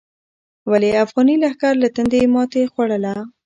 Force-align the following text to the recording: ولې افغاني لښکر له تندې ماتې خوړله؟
ولې 0.71 0.91
افغاني 1.03 1.35
لښکر 1.43 1.73
له 1.83 1.89
تندې 1.95 2.21
ماتې 2.33 2.61
خوړله؟ 2.73 3.15